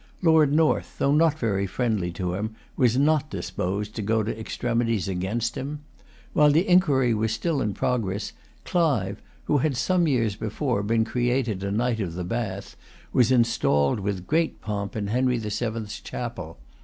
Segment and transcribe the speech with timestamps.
[0.23, 5.07] Lord North, though not very friendly to him, was not disposed to go to extremities
[5.07, 5.81] against him.
[6.33, 8.33] While the inquiry was still in progress,
[8.65, 12.75] Clive, who had some years before been created a Knight of the Bath,
[13.13, 16.57] was installed with great pomp in Henry the Seventh's Chapel.